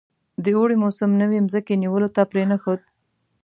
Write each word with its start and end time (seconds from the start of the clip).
د 0.43 0.45
اوړي 0.57 0.75
موسم 0.83 1.09
نوي 1.21 1.39
مځکې 1.45 1.73
نیولو 1.83 2.09
ته 2.15 2.21
پرې 2.31 2.43
نه 2.51 2.57
ښود. 2.61 2.81